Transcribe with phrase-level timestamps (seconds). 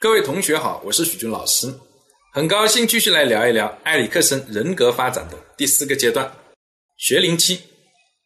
[0.00, 1.70] 各位同学好，我是许军老师，
[2.32, 6.34] 很高兴继续来聊一聊埃里克森人格发展的第四个阶段——
[6.96, 7.60] 学龄期，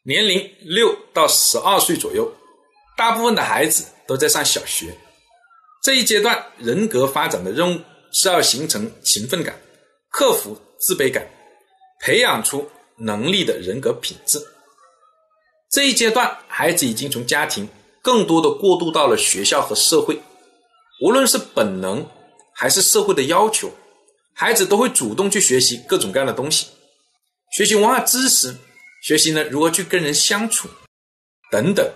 [0.05, 2.33] 年龄六到十二岁左右，
[2.97, 4.97] 大部分的孩子都在上小学。
[5.83, 7.81] 这一阶段人格发展的任务
[8.13, 9.61] 是要形成勤奋感，
[10.11, 11.29] 克服自卑感，
[12.05, 14.41] 培养出能力的人格品质。
[15.73, 17.69] 这一阶段，孩子已经从家庭
[18.01, 20.17] 更多的过渡到了学校和社会。
[21.01, 22.09] 无论是本能
[22.53, 23.71] 还是社会的要求，
[24.33, 26.67] 孩子都会主动去学习各种各样的东西，
[27.57, 28.55] 学习文化知识，
[29.03, 30.69] 学习呢如何去跟人相处，
[31.51, 31.93] 等等。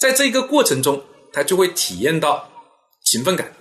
[0.00, 2.50] 在这个过程中，他就会体验到
[3.04, 3.54] 勤奋感，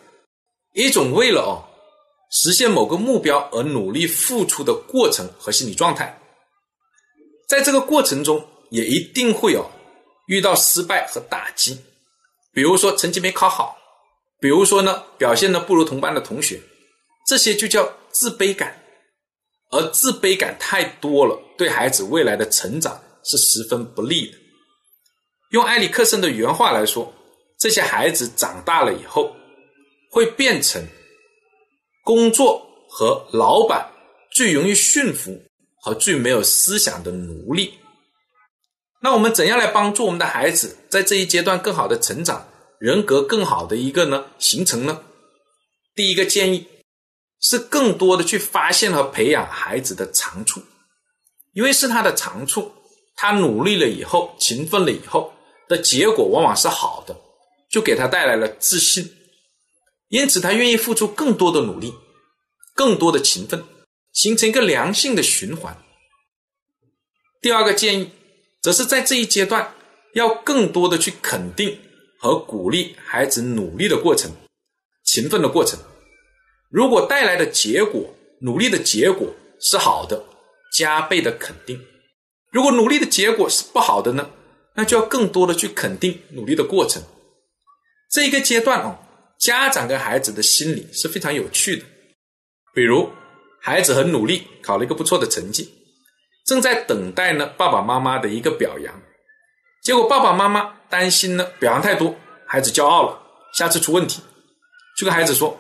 [0.74, 1.64] 一种为了哦
[2.32, 6.20] 实现某个目标而努力付出的过程和心理状态。
[7.48, 9.70] 在这个过程中，也一定会有
[10.28, 11.80] 遇到失败和打击，
[12.52, 13.78] 比如说成绩没考好。
[14.40, 16.62] 比如说呢，表现的不如同班的同学，
[17.28, 18.82] 这些就叫自卑感，
[19.72, 24.38] 而自卑感太多了，对孩子未来的成长是十分不利的。
[25.52, 27.14] 用埃里克森的原话来说，
[27.58, 29.36] 这些孩子长大了以后，
[30.12, 30.86] 会变成
[32.04, 33.90] 工作和老板
[34.32, 35.42] 最容易驯服
[35.82, 37.74] 和最没有思想的奴隶。
[39.02, 42.48] 那我们怎样来帮助我们的孩子在这一阶段更好的成长？
[42.86, 45.02] 人格更好的一个呢形成呢，
[45.96, 46.68] 第一个建议
[47.42, 50.62] 是更多的去发现和培养孩子的长处，
[51.54, 52.72] 因为是他的长处，
[53.16, 55.34] 他努力了以后，勤奋了以后
[55.68, 57.20] 的结果往往是好的，
[57.72, 59.18] 就给他带来了自信，
[60.10, 61.92] 因此他愿意付出更多的努力，
[62.76, 63.66] 更多的勤奋，
[64.14, 65.76] 形成一个良性的循环。
[67.42, 68.12] 第二个建议
[68.62, 69.74] 则是在这一阶段
[70.14, 71.80] 要更多的去肯定。
[72.26, 74.32] 和鼓励孩子努力的过程，
[75.04, 75.80] 勤奋的过程，
[76.72, 80.26] 如果带来的结果，努力的结果是好的，
[80.76, 81.78] 加倍的肯定；
[82.52, 84.28] 如果努力的结果是不好的呢，
[84.74, 87.04] 那就要更多的去肯定努力的过程。
[88.10, 88.98] 这一个阶段哦，
[89.40, 91.86] 家长跟孩子的心理是非常有趣的。
[92.74, 93.12] 比如，
[93.62, 95.70] 孩子很努力，考了一个不错的成绩，
[96.44, 99.00] 正在等待呢爸爸妈妈的一个表扬。
[99.86, 102.16] 结果爸爸妈妈担心呢，表扬太多，
[102.48, 103.22] 孩子骄傲了，
[103.54, 104.20] 下次出问题，
[104.98, 105.56] 就跟孩子说：“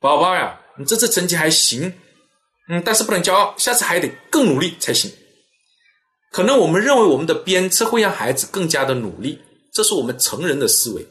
[0.00, 1.92] 宝宝呀，你这次成绩还行，
[2.70, 5.12] 嗯，但是不能骄傲，下次还得更努力才行。”
[6.32, 9.38] 可能我们认为我们的鞭策会让孩子更加的努力，
[9.74, 11.06] 这是我们成人的思维。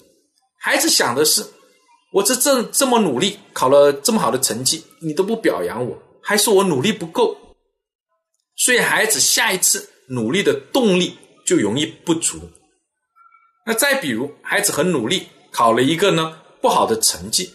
[0.59, 1.45] 孩子想的是：
[2.11, 7.37] 我这这这么努力，考了这么好的成绩，你都不表扬我，还说我努力不够，
[8.55, 11.19] 所以孩子下一次努力的动力。
[11.47, 12.51] 就容易不足。
[13.65, 17.53] 那再比如，孩子很努力，考了一个呢不好的成绩，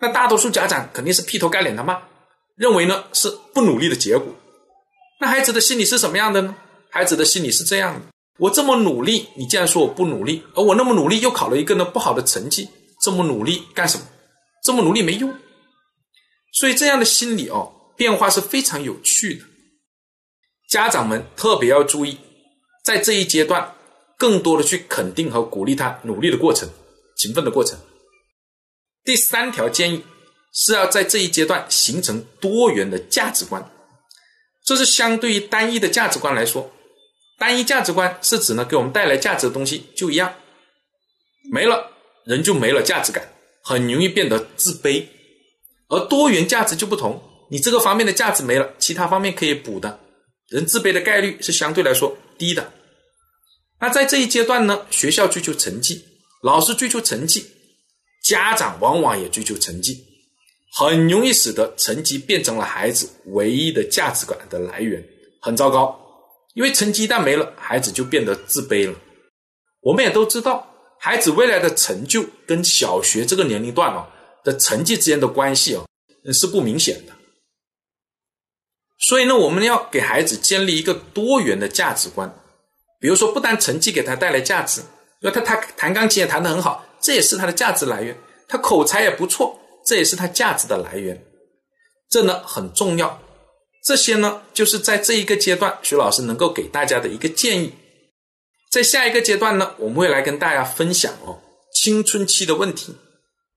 [0.00, 2.02] 那大多数家长肯定是劈头盖脸的骂，
[2.56, 4.34] 认为呢是不努力的结果。
[5.20, 6.56] 那孩子的心理是什么样的呢？
[6.90, 8.06] 孩子的心理是这样的：
[8.38, 12.68] 我这么努力，你竟然说我不努力，而我那么努力又考了一个呢不好的成绩，
[13.00, 14.06] 这么努力干什么？
[14.62, 15.32] 这么努力没用。
[16.52, 19.44] 所以这样的心理哦，变化是非常有趣的。
[20.68, 22.18] 家长们特别要注意。
[22.84, 23.74] 在这一阶段，
[24.18, 26.68] 更多的去肯定和鼓励他努力的过程、
[27.16, 27.78] 勤奋的过程。
[29.02, 30.04] 第三条建议
[30.52, 33.70] 是要在这一阶段形成多元的价值观。
[34.64, 36.70] 这是相对于单一的价值观来说，
[37.38, 40.34] 单一价值观是指呢给我们带来价值的东西就一样，
[41.50, 41.90] 没了
[42.24, 45.06] 人就没了价值感，很容易变得自卑。
[45.88, 50.00] 而多元价值就不同，你这个方面的价值没了，其他方面可以补的，
[50.48, 52.16] 人自卑的概率是相对来说。
[52.38, 52.72] 低的，
[53.80, 56.04] 那在这一阶段呢，学校追求成绩，
[56.42, 57.46] 老师追求成绩，
[58.22, 60.04] 家长往往也追求成绩，
[60.78, 65.04] 很容易使得成绩变成了孩子唯一的价值感的来源，
[65.40, 66.00] 很糟糕。
[66.54, 68.96] 因为成绩一旦没了，孩子就变得自卑了。
[69.80, 70.66] 我们也都知道，
[71.00, 74.08] 孩子未来的成就跟小学这个年龄段啊
[74.44, 75.84] 的成绩之间的关系啊
[76.32, 77.12] 是不明显的。
[79.06, 82.34] 所以呢，我们要给孩子建立一个多元的价值观。
[83.00, 84.80] 比如说，不但成绩给他带来价值，
[85.20, 88.16] 因为他他弹钢琴也弹得很好，这也是他的价值来源。
[88.48, 91.22] 他口才也不错，这也是他价值的来源。
[92.08, 93.20] 这呢很重要。
[93.84, 97.74] 这些呢，就是在这一个阶段，徐老师能够给大家的一个建议。
[98.70, 101.38] 在下一个阶段呢，我们会来跟大家分享哦，
[101.74, 102.96] 青春期的问题，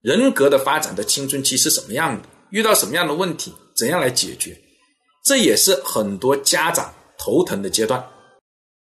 [0.02, 2.28] 人格的发展的青春期是什么样的？
[2.50, 4.60] 遇到什么样的问题，怎样来解决？
[5.28, 8.02] 这也是很多家长头疼的阶段。